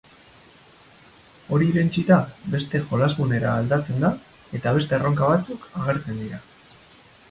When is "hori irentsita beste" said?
1.57-2.81